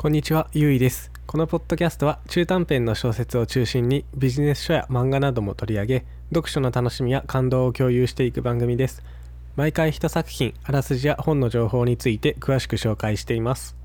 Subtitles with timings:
[0.00, 1.12] こんにちは、ゆいです。
[1.26, 9.02] このポッドキャストは中短編の小説を中心にビジネス書や漫画なども取り上げ、読書の楽しみや感動を共有していく番組です。
[9.56, 13.76] 毎回一作品、あらすじや本の情報について詳しく紹介しています。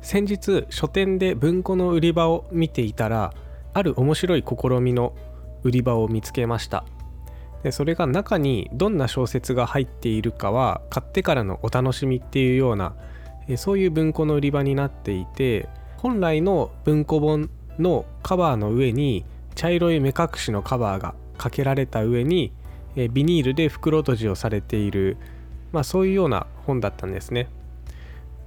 [0.00, 3.34] 先日、書店で文庫の売り場を見ていたら、
[3.72, 5.16] ある面白い試みの
[5.64, 6.84] 売り場を見つけました。
[7.64, 12.94] でそれが中にどんな小説が入っているかは買ってからのお楽しみっていうような
[13.56, 19.24] そういう文庫の売り場になっていて本来の文庫本のカバーの上に
[19.54, 22.52] 茶色い目隠しのカバーがかけられた上に
[22.94, 25.16] ビニールで袋閉じをされている、
[25.72, 27.48] まあ、そういうような本だったんですね。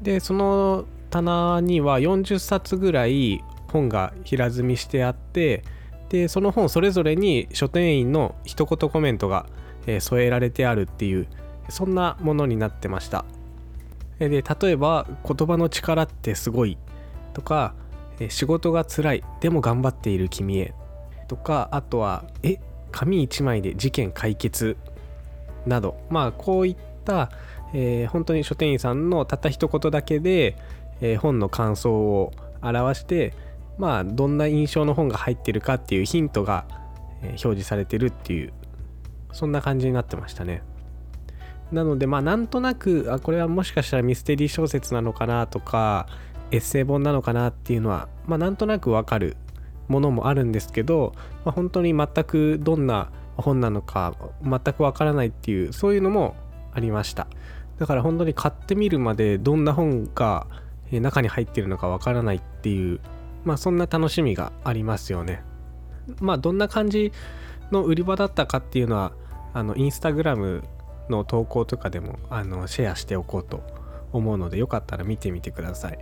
[0.01, 5.63] でその棚には40冊ぐらい本が平積みしてあって
[6.09, 9.45] でその本それぞれに書店員の一言コメントが、
[9.85, 11.27] えー添えられてあるっていう
[11.69, 13.25] そんなものになってました。
[14.19, 16.77] で例えば「言葉の力ってすごい」
[17.33, 17.73] とか
[18.29, 20.73] 「仕事が辛いでも頑張っている君へ」
[21.27, 22.57] とかあとは「え
[22.91, 24.75] 紙一枚で事件解決」
[25.67, 25.97] など。
[26.09, 27.29] まあこういった、
[27.73, 30.55] えー本当に書店員さんのたった一言だけで、
[31.01, 33.33] えー本の感想を表して
[33.77, 36.65] まあどんな印象の本が入ってるかっていうヒントが、
[37.21, 38.53] 表示されてるっていう
[39.31, 40.61] そんな感じになってましたね。
[41.71, 46.07] なのでまあなんとなくあこれはもしかしたらミステリー小説なのかなとか
[46.51, 49.35] エッセイ本なのかなっていうのはまあなんとなくわかる
[49.89, 56.35] ものもあるんですけど、まあ、本当に全くどんな本なのか全くわからないっていうそういうのも
[56.73, 57.27] ありました。
[57.79, 60.47] だから本当に買ってみるまでどんな本が
[60.91, 62.99] 中に入ってるのかわからないっていう
[63.47, 65.41] まあそんな楽しみがありますよね。
[66.19, 67.13] まあどんな感じ
[67.71, 69.13] の売り場だったかっていうのは
[69.53, 70.63] あのインスタグラム
[71.09, 73.63] の投稿とかでもあのシェアしておこうと
[74.11, 75.99] 思うのでよかったら見てみてください。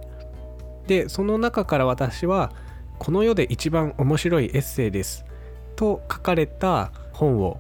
[0.88, 2.52] でその中から私は
[2.98, 5.24] この世で一番面白いエッセイです
[5.76, 7.60] と書かれた本を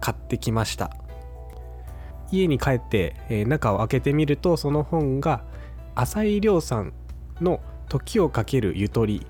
[0.00, 0.92] 買ってきました。
[2.30, 5.42] 家に帰って、えー中を開けてみるとその本が
[5.96, 6.92] 浅井亮さん
[7.40, 9.26] の「時をかけるゆとり」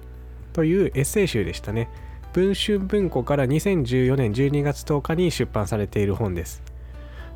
[0.53, 1.88] というエッセイ集でしたね。
[2.34, 6.64] 文春文庫から2014年12月10日に出版されている本です、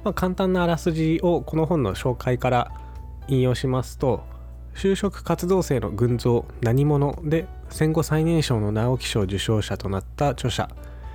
[0.02, 2.72] まあ、簡単なあらすじをこの本の紹介から
[3.28, 4.24] 引用しますと
[4.74, 10.68] 就職活動生の群像何者で戦後最年少の直木賞受賞者となった著者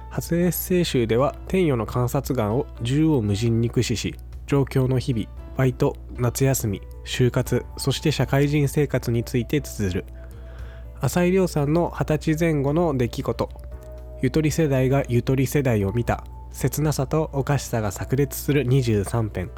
[0.09, 4.15] 初エッセイ集では天与の観察眼を縦横無尽に駆使し
[4.47, 5.27] 状況の日々
[5.57, 10.05] バイト夏休み就活そして社会人生活について綴る。
[11.01, 13.49] 浅井亮さんの二十歳前後の出来事。
[14.21, 16.23] ゆとり世代がゆとり世代を見た。
[16.51, 19.51] 切なさとおかしさが炸裂する23編。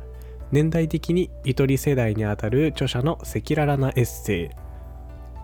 [0.51, 4.49] 年代的にゆとり世代にあたる著者の赤裸々なエッセイ。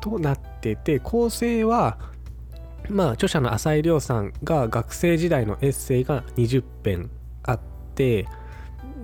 [0.02, 2.00] となってて構成は
[2.90, 7.12] まあ著者の浅井亮さんが学生時代のエッセイが20編
[7.44, 7.60] あっ
[7.96, 8.26] て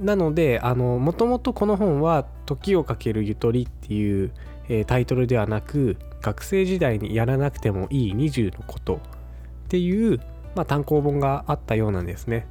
[0.01, 4.31] なのでもともとこの本は「時をかけるゆとり」っていう、
[4.69, 8.99] えータイトルではなく学生時代にやらなくてもいい20のことっ
[9.69, 10.19] ていう、
[10.55, 12.47] まあ、単行本があったようなんですね。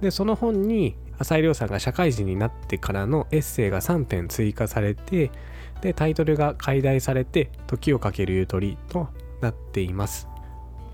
[0.00, 5.30] でその本に浅井亮さんが社会人になってからのエッセイが3編追加されて
[5.80, 9.08] でタイトルが改題されて「時をかけるゆとり」と
[9.40, 10.28] なっています。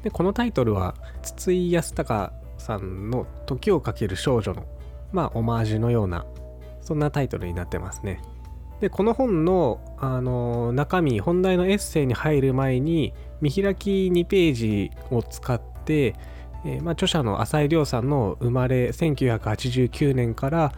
[0.03, 4.65] でこのタイトルは筒井康隆さんの「時をかける少女の」
[5.13, 6.27] まあオマージュのような
[6.89, 8.23] そんなタイトルになってますね。
[8.81, 13.13] でこの本の、あの中身本題のエッセイに入る前に
[13.43, 16.15] 見開き2ページを使って、
[16.65, 20.73] えーまあ、著者の浅井亮さんの生まれ1989年から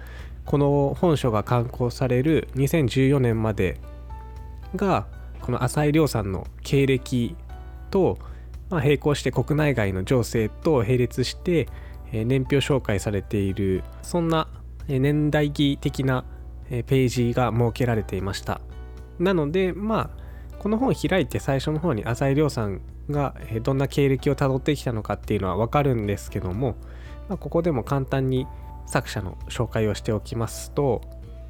[0.47, 3.78] この本書が刊行される2014年まで
[4.75, 5.06] が
[5.42, 7.37] この浅井亮さんの経歴
[7.92, 8.19] と、
[8.69, 11.69] まあ、並行して国内外の情勢と並列して、
[12.10, 14.48] えー年表紹介されているそんな
[14.98, 16.25] 年代記的な
[16.69, 18.60] ページが設けられていました。
[19.19, 20.21] なのでまあ
[20.59, 26.77] この本を開いて最初の方に浅井亮さんがどんな経歴をたどってきたのかっていうのはわかるんですけども、
[27.28, 28.47] まあ、ここでも簡単に
[28.87, 31.01] 作者の紹介をしておきますと、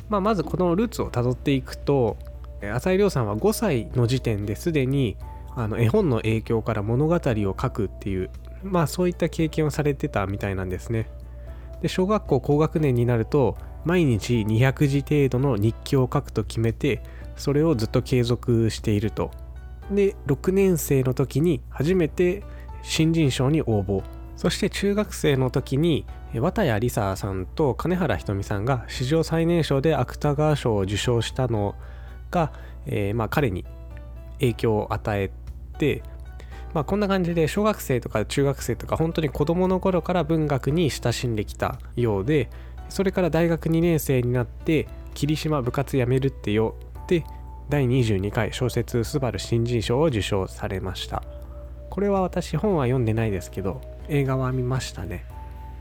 [0.09, 2.19] まあ、まずこのルーツをたどっていくと
[2.63, 5.17] 浅井亮さんは5歳の時点ですでに
[5.57, 8.31] あの絵本の影響から物語を書くっていう
[8.63, 11.09] まあそういった経験をされてたみたいなんですね。
[11.83, 17.03] で小学校高学年になると毎日200字程度の日記を書くと決めて
[17.37, 19.31] それをずっと継続していると。
[19.91, 22.43] で6年生の時に初めて
[22.83, 24.03] 新人賞に応募。
[24.37, 31.75] そして中学生の時に綿谷りささんと金原ひとみさんが史上最年少で芥川賞を受賞したの
[32.31, 32.53] が、
[32.87, 33.67] えー、まあ彼に
[34.35, 35.31] 影響を与え
[35.79, 36.03] て、
[36.73, 42.49] まあ、こんな感じで小学生とか中学生とか本当に子供の頃から文学に親しんできたようで
[42.89, 46.77] それから大学2年生になって霧島部活やめるってよ
[47.09, 47.25] で
[47.69, 51.23] 第22回小説スバル新人賞を受賞されました。
[51.89, 55.25] これは私本は読んでないですけど映画は見ましたね。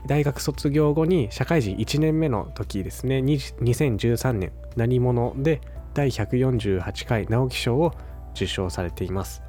[0.06, 3.18] 大学卒業後に社会人1年目の時ですね。
[3.18, 5.60] 2013年何者で
[5.94, 7.92] 第148回直木賞を
[8.34, 9.42] 受賞されています。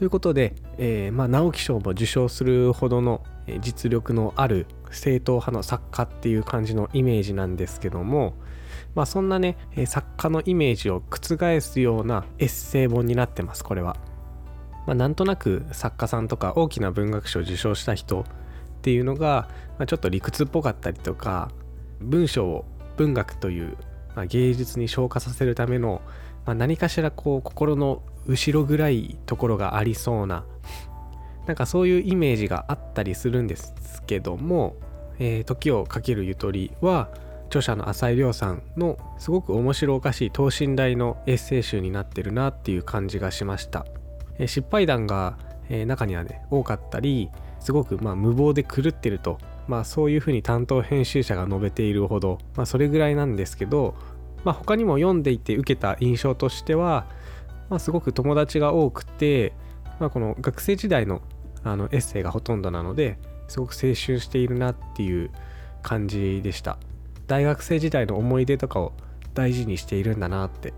[0.00, 3.22] ということで、えー、まあ、直木賞も受賞するほどの
[3.60, 8.32] 実力のある正統派の作家っていう感じのイメージなんですけども、
[8.94, 13.98] まあ、そんなね作家のイメージを覆すようなエッセイ本になってますこれは。
[14.86, 18.24] まあ、なんとなく作家さんとか大きな文学賞を受賞した人っ
[18.80, 21.50] ていうのが、ま、ちょっと理屈っぽかったりとか
[22.00, 22.64] 文章を
[22.96, 23.76] 文学という、
[24.16, 26.00] ま、芸術に昇華させるための、
[26.46, 30.44] ま、何かしらこう心の後ろぐらいところがありそうな
[31.46, 33.74] なんかそういうイメージがあったりするんです
[34.06, 34.76] けども
[35.18, 37.10] 「えー、時をかけるゆとり」は
[37.46, 43.84] 著者の浅井亮さんのすごく面白おかしい等身大のエッセイ集になってるなっていう感じがしました。
[44.38, 45.36] え失敗談が、
[45.68, 47.28] え中にはね多かったり
[47.60, 49.38] すごくまあ無謀で狂ってると、
[49.68, 53.94] まあ、そういうふうに担当編集者が述べているほど、まあ、それぐらいなんですけど、
[54.44, 57.06] まあ、他にも読んでいて受けた印象としては、
[57.70, 59.54] まあ、すごく友達が多くて、
[59.98, 61.22] まあ、この学生時代の
[61.62, 63.18] あのエッセイがほとんどなので
[63.48, 65.30] すごく青春しているなっていう
[65.82, 66.78] 感じでした。
[67.26, 68.92] 大学生時代の思い出とかを
[69.34, 70.72] 大事にしているんだなって。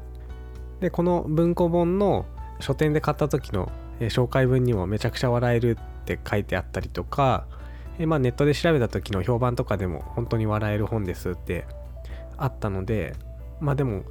[0.80, 2.26] でこの文庫本の
[2.60, 7.46] 書店で買った時の、紹介文にもめちゃくちゃ笑えるって書いてあったりとか、
[7.98, 11.66] えまあ、ネットで調べた時の評判とかでも本当に笑える本ですって
[12.36, 13.14] あったので
[13.60, 14.02] まあでも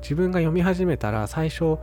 [0.00, 1.78] 自分が読み始めたら最初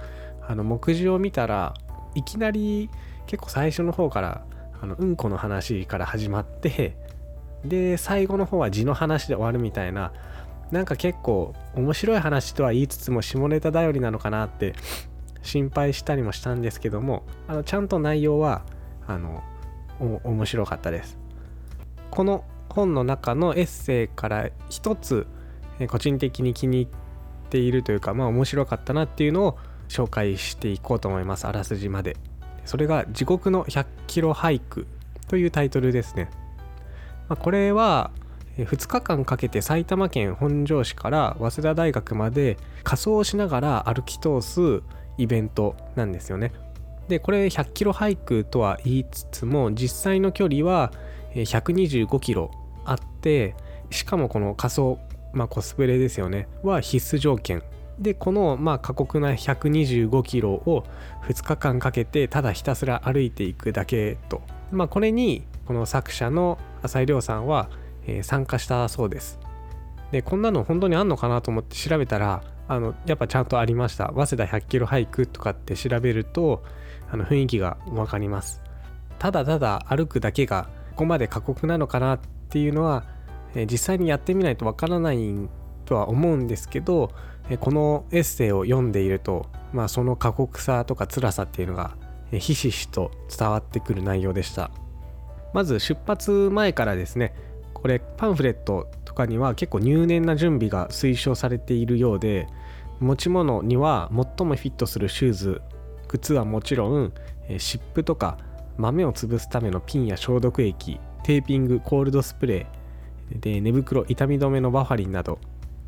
[0.47, 1.73] あの目次を見たら
[2.13, 2.89] いきなり
[3.27, 4.45] 結構最初の方から
[4.81, 6.95] あのうんこの話から始まって
[7.63, 10.13] で最後の方は字の話で終わるみたいな
[10.71, 14.73] なんか結構面白い話とは言いつつも下ネタ頼りなのかなって
[15.41, 18.63] 心配したりもしたんですけどもあのちゃんと内容は
[19.07, 19.43] あの
[19.99, 21.17] 面白かったです。
[22.11, 25.27] この本の中のエッセイから一つ
[25.87, 31.47] 個人的に気に入っているというかまあ面白かったなっていうのを紹介していこうと思います。
[31.47, 32.17] あらすじまで。
[32.65, 34.87] それが「地獄の100キロ俳句」
[35.29, 36.29] というタイトルですね、
[37.29, 38.11] まあ、これは
[38.57, 44.81] 2日間かけて埼玉県本庄市から早稲田大学まで仮装しながら歩き通す
[45.17, 46.51] イベントなんですよね。
[47.07, 50.91] でこれ100キロ俳句とは言いつつも実際の距離は
[51.35, 52.49] 125キロ
[52.83, 53.55] あって
[53.91, 54.97] しかもこの仮装、
[55.33, 56.47] まあ、コスプレですよね。
[56.63, 57.61] は必須条件
[57.99, 60.85] でこのまあ過酷な125キロを
[61.27, 67.69] 2日間かけてただひたすら歩いていくだけと、まあ、これにこの作者の浅井亮さんは、
[68.05, 69.39] え参加したそうです。
[70.11, 74.11] でこんなの本当にあんのかなと思って調べたらあのやっぱちゃんとありました。
[74.15, 76.63] 早稲田100キロ俳句とかって調べると
[77.09, 78.61] あの雰囲気が分かります。
[79.17, 82.19] ただただ歩くだけがここまで過酷なのかなっ
[82.49, 83.03] ていうのは、
[83.55, 85.17] え実際にやってみないとわからない
[85.85, 87.11] とは思うんですけど、
[87.59, 91.95] このエッセイを読んでいると、まあ、その過酷さとか辛さっていうのが、
[92.31, 94.71] ひしひしと伝わってくる内容でした。
[95.55, 97.33] まず出発前からですね
[97.73, 102.47] これパンフレットとかには結構入念な準備が推奨されているようで
[102.99, 105.61] 持ち物には最もフィットするシューズ
[106.09, 107.13] 靴はもちろん
[107.57, 108.37] 湿布とか
[108.77, 115.39] 豆を潰すためのピンや消毒液テーピングコールドスプレーで寝袋痛み止めのバファリンなど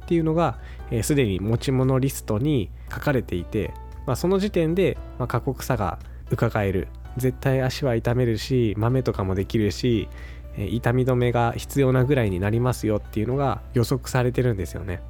[0.08, 0.58] っていうのが
[1.02, 3.74] すで、に持ち物リストに書かれていて、
[4.06, 6.00] まあ、その時点で、まあ、過酷さが
[6.32, 6.88] 伺える。
[7.18, 10.08] 絶対足は痛めるし豆とかもできるし
[10.56, 15.02] 痛み止めが必要なぐらいになりますよっていうのが予測されてるんですよね。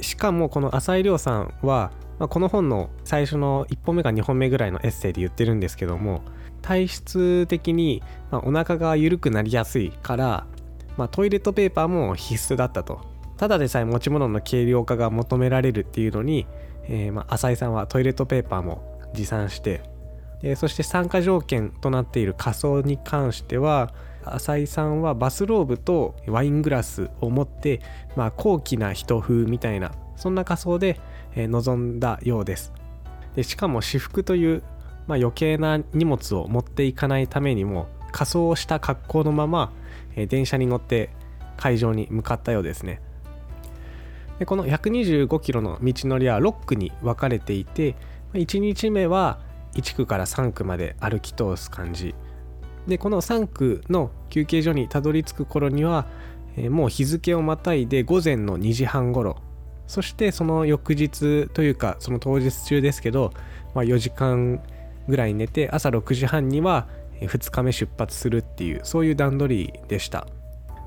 [0.00, 6.22] しかもこの浅井亮さんは、まあ、この本の最初の1本目か2本目ぐらいのエッセイで言ってるんですけども
[6.62, 10.46] 体質的に、まあ、お腹が緩くなりやすいから、
[10.96, 13.13] まあ、トイレットペーパーも必須だったと。
[13.36, 16.46] ただでさえ持ち物の軽量化が求められるっていうのに、
[16.84, 19.82] えー、まあ浅井さんはトイレットペーパーも持参して
[20.42, 23.92] でそして参加条件となっている仮装に関しては
[24.24, 27.80] 浅井さんはバスローブとワイングラスを持って、
[28.16, 31.00] まあ、高貴な人風みたいなそんな仮装で、
[31.34, 32.72] 臨んだようです。
[33.34, 34.62] でしかも私服という、
[35.08, 39.72] まあ、余計な荷物を持っていかないためにも仮装をした格好のまま、
[40.14, 41.10] 電車に乗って
[41.56, 43.00] 会場に向かったようですね。
[44.38, 47.94] でこの125キロの道のりは6区に分かれていて
[48.32, 49.38] 1日目は
[49.74, 52.14] 1区から3区まで歩き通す感じ。
[52.86, 56.06] でこの3区の休憩所にたどり着く頃には、
[56.70, 59.36] もう日付をまたいで午前の2時半頃。
[59.86, 63.32] そしてその翌日というかその当日中ですけど、
[63.74, 64.62] まあ、4時間
[65.08, 66.88] ぐらい寝て朝6時半には
[67.20, 70.26] 2日目出発するっていうそういう段取りでした。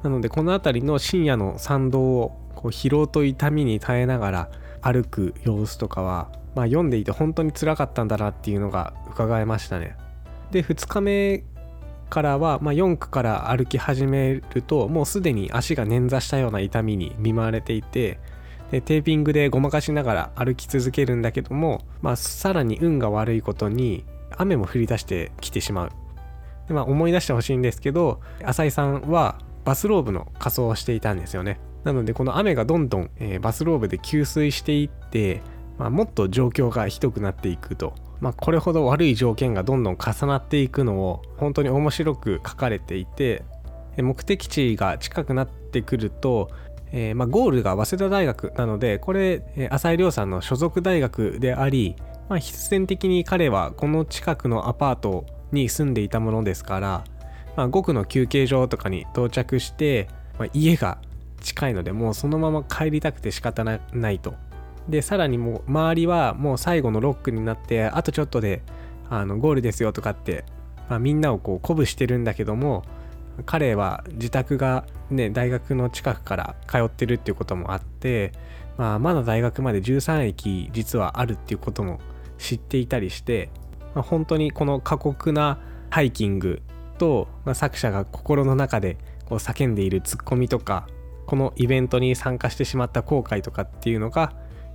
[0.03, 4.49] なのでこの辺りの深夜の参道をこう疲労と痛みに耐えながら
[4.81, 9.95] 歩く様子とかは、まあ、読んでいて本当につらかったんだなっていうのが伺えましたね。
[10.51, 11.43] で2日目
[12.09, 18.19] からは、まあ、4区から歩き始めるともうすでに足が捻挫したような痛みに見舞われていて
[18.71, 24.05] でテーピングでごまかしながら歩き続けるんだけども、まあ、さらに運が悪いことに
[24.37, 25.89] 雨も降り出してきてしまう。
[26.67, 31.59] で、まあ、思い出してほしいんですけど浅井さんはバスローブの仮装をしていたんですよね。
[31.84, 35.41] なのでこの雨がどんどん、えー、バスローブで給水していって、
[35.77, 37.93] まあ、もっと状況がひどくなっていくと。
[38.19, 43.43] まあ、これほど悪い条件がどんどん重なっていくのを本当に面白く書かれていて
[43.98, 46.50] 目的地が近くなってくると、
[46.91, 51.96] えー、まあ、ゴールが早稲田大学なのでこれ浅井亮さんの所属大学であり、
[52.29, 57.03] まあ、必然的に彼はこの近くのアパートに住んでいたものですから、
[57.55, 60.07] まあ、5区の休憩所とかに到着して、
[60.38, 61.00] まあ、家が
[61.41, 64.36] 近いのでもうそのまま帰りたくて仕方ないと。
[64.89, 68.63] でさらにもう周りはもう最後のロックになってあとちょっとで
[69.10, 70.46] あのゴールですよとかって、
[70.89, 72.84] まあ、みんなをこう鼓舞してるんだけども
[73.46, 78.32] 彼は自宅がね大学の近くから通ってるっていうこともあって、
[78.77, 82.00] まあ、まだ大学まで13駅実はあるっていうことも
[82.38, 83.50] 知っていたりして、
[83.94, 86.62] まあ、本当にこの過酷なハイキング
[86.98, 90.88] と、まあ、作者が心の中でこう叫んでいるツッコミとか
[91.27, 94.34] このイベントに参加してしまった後悔とかっていうのが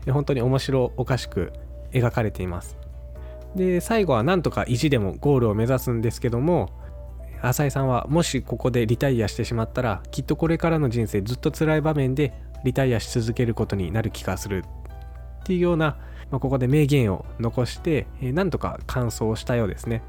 [0.09, 1.53] 本当に面白おかしく
[1.93, 2.77] 描かれています。
[3.57, 6.71] で最後はなんとか意地でもゴールを目指すんですけども
[7.43, 12.33] 浅井さんはもしここでリタイアしてしまったらきっとこれからの人生ずっと辛い場面で
[12.65, 14.65] リタイアし続けることになる気がする
[15.43, 15.97] っていうような、
[16.31, 20.03] まあ、ここで名言を残して、えー、なんとか完走したようですね。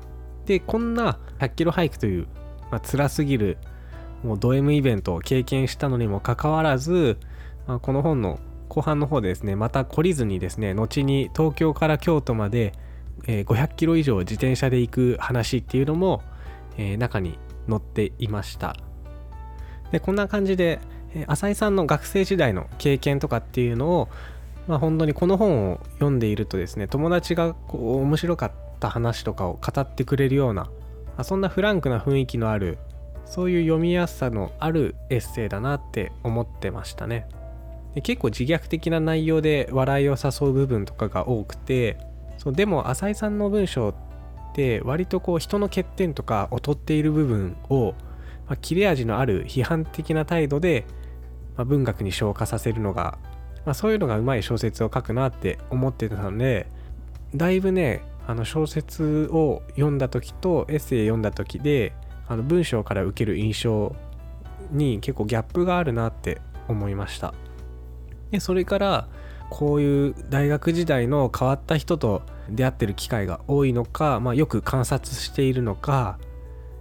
[0.46, 2.28] でこんな100キロハイクという、
[2.70, 3.58] まあ、辛すぎる
[4.24, 7.18] もうド M イベントを経験したのにもかかわらず、
[7.68, 8.40] まあ、この本の
[8.70, 12.74] 後半の方でですねまた懲りずにですね後に東京から京都まで、
[13.24, 16.22] 500キロ以上自転車で行く話っていうのも、
[16.78, 17.38] え、中に
[17.70, 18.76] 載っていました。
[19.92, 20.80] でこんな感じで、
[21.28, 24.10] 浅井さんの学生時代の経験とかっていうのを
[24.68, 30.70] まあ本当にこの本を読んでいるとですね友達がこう面白かった話とかを語ってくれるような
[31.24, 32.80] そんなフランクな雰囲気のある
[33.26, 37.28] そういう読みやすさのあるエッセイだなって思ってましたね。
[37.96, 41.98] で結構自虐的な内容で笑いを誘う部分とかが多くて
[42.38, 43.96] そうでも浅井さんの文章っ
[44.54, 47.94] て割とこう人の欠点とか劣っている部分を、
[48.48, 50.86] まあ、切れ味のある批判的な態度で、
[51.56, 53.18] まあ、文学に昇華させるのが、
[53.66, 56.68] まあ、そういうのがうまい小説を書くなって思ってたので
[57.36, 61.94] だいぶねあの小説を読んだ時とエッセイ読んだ時で
[62.28, 63.96] あの文章から受ける印象
[64.72, 67.34] に結構ギャップがあるなって思いました。
[68.32, 69.08] でそれから
[69.50, 76.18] こういう大学時代の変わった人と出会ってる機会が多いのか、まあ、よく観察しているのか、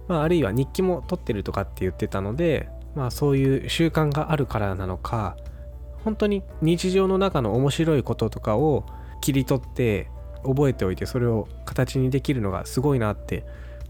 [0.07, 5.37] まあ、あるいは日記も取ってるとかって言ってたので、まあ、そういう習慣があるからなのか
[6.03, 8.85] 本当に日常の中の面白いこととかを
[9.21, 10.09] 切り取って
[10.43, 13.45] 覚えておいてそれを形にできるのがすごいなって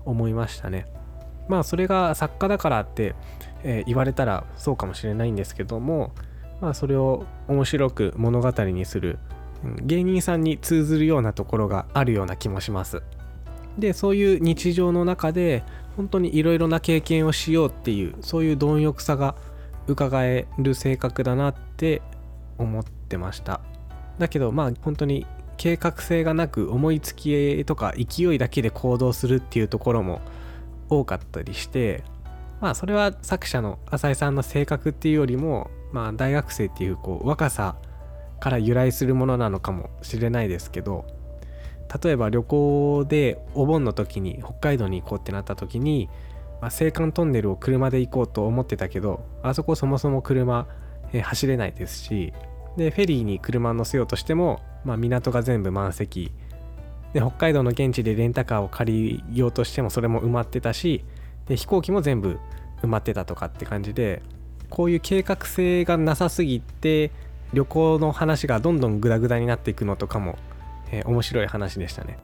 [0.06, 0.86] 思いましたね。
[1.48, 3.16] まあそれが作家だからって、
[3.64, 6.12] えー、言われたらそうかもしれないんですけども
[6.64, 9.20] まあ、それを面白く物語にする
[9.82, 13.04] 芸人さんに通ずるようなところがあるような気もします。
[13.78, 15.64] でそういう日常の中で
[15.98, 19.36] 本当にいろいろな経験をしようっていうそういう貪欲さが
[19.88, 22.02] 伺える性格だなって
[22.58, 23.62] 思ってました
[24.20, 25.26] だけどまあ本当に
[25.58, 30.22] 計画性がなく思いつきとか勢いだけで行動するっていうところも
[31.00, 32.04] 多かったりして
[32.62, 37.76] まあそれは作者の浅井さんの性格っていうよりもまあ、大学生っていうこう若さ
[38.42, 41.06] から由来するものなのかもしれないですけど
[42.04, 46.10] 例えば旅行でお盆の時に北海道に行こうってなった時に、
[46.60, 50.68] まあ、青函トンネルを車で行こうと思ってたけどあそこそもそも車、
[51.14, 52.34] え走れないですし
[52.76, 56.32] でフェリーに車乗せようとしても、まあ、港が全部満席。
[57.14, 61.06] で北海道の現地でレンタカーを借りようとしてもそれも埋まってたし
[61.48, 62.40] で飛行機も全部
[62.82, 64.22] 埋まってたとかって感じで
[64.70, 67.12] こういう計画性がなさすぎて
[67.54, 70.40] 旅行の話がどんどんグダグダになっていくのとかも、
[70.92, 72.18] えー、面白い話でしたね。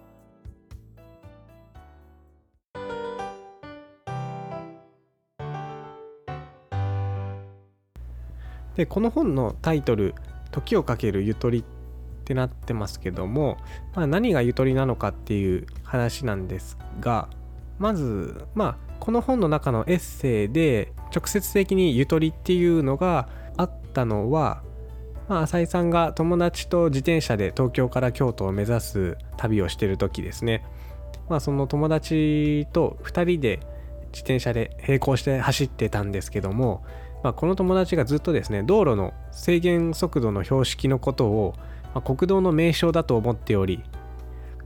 [8.75, 10.15] でこの本のタイトル
[10.51, 11.63] 「時をかけるゆとり」っ
[12.29, 13.57] ってなってますけども、
[13.95, 17.27] まあ、何がゆとりなのかっていう話なんですが
[17.79, 24.61] まずまあこの本の中のエッセイで直接的にゆとりっていうのがあったのは、
[25.27, 30.63] まあ、浅井さんが友達と自転車で東京から京都を目指す旅をしてる時ですね。
[31.29, 33.59] まあ、その友達と2人で
[34.11, 36.83] 自転車で並行して走ってたんですけども
[37.23, 41.53] まあ、この友達がずっとですね道路の制限速度の標識のことを、
[41.93, 43.83] まあ、国道の名称だと思っており、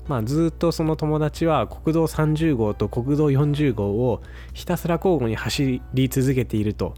[0.08, 4.22] まあ、ずっとその友達は国道30号と国道40号を
[4.54, 6.96] ひたすら交互に走り続けていると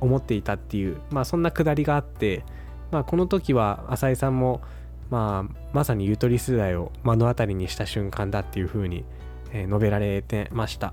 [0.00, 2.44] 思っていたっていう、まあ、そんなくだりがあって、
[2.90, 4.62] まあ、この時は浅井さんも、
[5.10, 9.04] まあ、まさにゆとり世代を目の当たりにした瞬間だっていうふうに、
[9.52, 10.92] 述べられてました。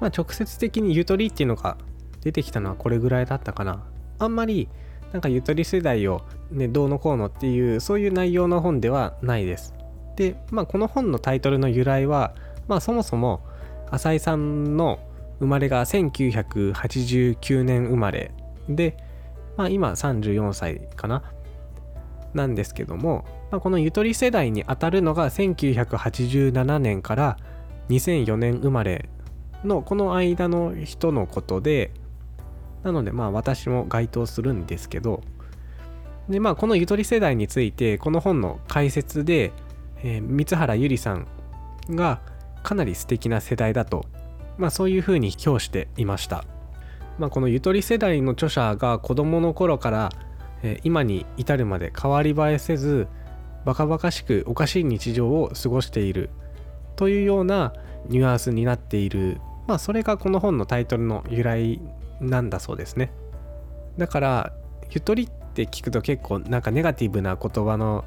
[0.00, 1.76] まあ、直接的にゆとりっていうのが
[2.20, 3.82] 出てきたのはこれぐらいだったかな
[4.18, 4.68] あんまり
[5.12, 9.74] なんかゆとり世代を、ね、どうのこうのっていうそういう内容の本ではないです。
[10.16, 12.34] でまあこの本のタイトルの由来は
[12.66, 13.40] まあそもそも
[13.90, 14.98] 浅井さんの
[15.40, 18.32] 生まれが1989年生まれ
[18.68, 18.96] で、
[19.56, 21.22] まあ、今34歳かな。
[22.34, 27.38] なんですけども、まあ、このゆとり世代にあたるのが1987年から
[27.88, 29.08] 2004年生まれ
[29.64, 31.90] のこの間の人のことで
[32.82, 35.22] なのでまあ私も該当するんですけど
[36.28, 39.52] でまあこのゆとり世代についてこの本の解説で、
[40.02, 41.26] えー、三原ゆりさん
[41.90, 42.20] が
[42.62, 44.04] かなり素敵な世代だと
[44.58, 46.44] まあそういうふうに評していました。
[47.18, 50.12] まあ、このゆとり世代の著者が子供の頃から、
[50.62, 53.08] えー、今に至るまで変わり映えせず
[53.64, 56.30] バカバカしくおかしい日常を過ごしている
[56.96, 57.72] というような
[58.06, 61.80] ニュアンスになっているまあそれがこの本のタイトルの由来
[62.20, 63.10] なんだそうですね。
[63.96, 64.52] だから
[64.90, 68.04] ゆとりって聞くと結構なんかネガティブな言葉の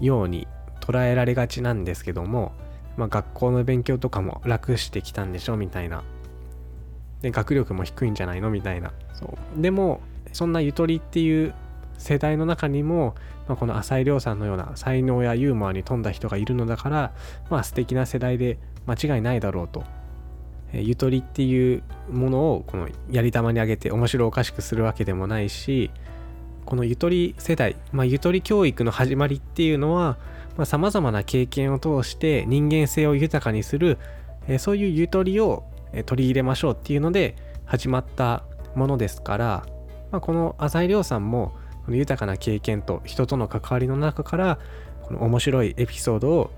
[0.00, 0.46] ように
[0.80, 2.52] 捉えられがちなんですけども、
[2.96, 6.02] まあ、学校の勉強とかも楽してきたんでしょみたいな。
[7.22, 8.92] で学力も低いんじゃないのみたいな。
[9.14, 9.62] そう。
[9.62, 10.00] でも
[10.32, 11.54] そんなゆとりっていう
[11.98, 13.14] 世代の中にも、
[13.46, 17.12] まあ、この浅井亮さんのような才能やユーモアに富んだ人がいるのだから
[17.48, 19.84] まあ素敵な世代で間違いないだろうと。
[20.72, 25.90] ゆとりっていうものをこのやり玉にあげて面白おかしくするわけでもないし
[26.64, 30.16] このゆとり世代、まあ、ゆとり教育の始まりっていうのは
[30.64, 33.98] さまざ、まな経験を通して人間性を豊かにする、
[34.46, 35.64] えそういうゆとりを
[36.04, 39.66] 取り入れましょうっていうので始まったものですから、
[40.10, 41.54] まあ、この浅井亮さんも
[41.84, 44.58] この豊かな経験と人との関わりの中から
[45.02, 46.50] この面白いエピソードを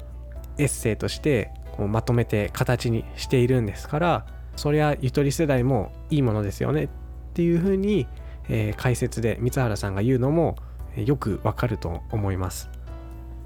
[0.58, 6.88] エッセイとしてこうまとめて形にしているんですからそりゃゆとり世代もいいものですよねっ
[7.34, 8.06] ていうふうに、
[8.48, 10.54] えー、解説で三原さんが言うのも
[10.96, 12.70] よくわかると思います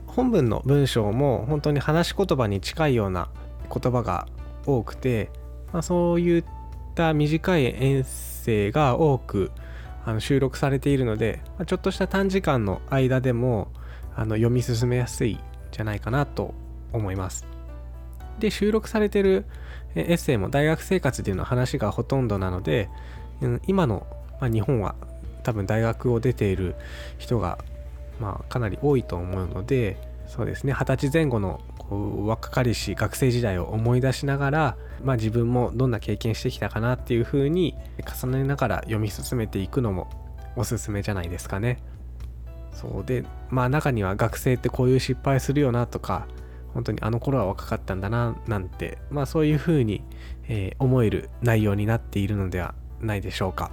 [0.07, 3.31] 本文の文章も本当に話し言葉に近いような
[3.75, 4.27] 言葉が
[4.67, 5.31] 多くて、
[5.73, 6.45] まあ、そういっ
[6.95, 9.51] た短いエッセイが多く
[10.05, 13.69] あの収録されているので、まあ、ちょっとした短時間の間でも
[14.15, 16.53] あの読み進めやすいんじゃないかなと
[16.93, 17.58] 思います。
[18.39, 19.45] で収録されてる
[19.95, 22.89] エッセイも大学生活での話がほとんどなので、
[23.67, 24.07] 今の、
[24.41, 24.95] 日本は
[25.43, 26.75] 多分大学を出ている
[27.19, 27.59] 人が、
[28.21, 29.97] まあ、かなり多いと思うので
[30.27, 37.75] そうですね二十歳前後のこう若かりし学生時代を思い出しながら、まあ、自分もどんな経験してきたかなっていうふうに
[38.23, 40.11] 重ねながら読み進めていくのも
[40.55, 41.83] おすすめじゃないですかね。
[42.73, 46.27] そうでまあ中には学生ってこういう失敗するよなとか
[46.75, 50.03] 本当にあの頃は若かったんだななんてまあそういうふうに、
[50.49, 53.71] えー、思える内容になっているのではないでしょうか。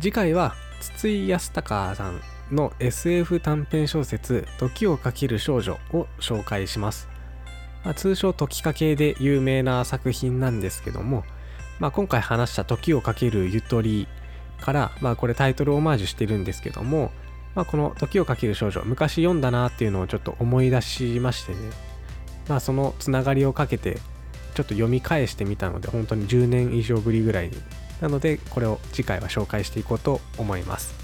[0.00, 2.20] 次回は筒井康隆さん
[2.50, 7.08] の SF 短編小説「時をかける少女」を紹介します。
[7.84, 11.24] まあ、通称「時かけ」で有名な作品なんですけども、
[11.78, 14.08] まあ、今回話した「時をかけるゆとり」
[14.64, 17.12] から、まあこれタイトルオマージュしてるんですけども、
[17.54, 21.58] まあこの時をかける少女、昔読んだなっていうのをちょっと思い出しましてね、
[22.48, 23.98] まあそのつながりをかけて、
[24.54, 27.52] ちょっと読み返してみたので、本当に10年以上ぶりぐらいに。
[28.00, 30.94] なので、これを次回は紹介していこうと思います。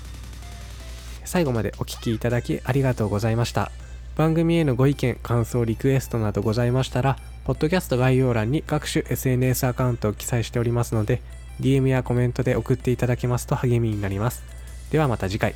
[1.24, 3.70] 最後までお聴きいただきありがとうございました。
[4.16, 11.22] 番組へのご意見感想リクエストなどございましたらポッドキャスト概要欄に各種 SNS アカウントを記載しておりますので
[11.60, 14.42] DM やコメントで送っていただけますと励みになります。
[14.90, 15.54] ではまた次回。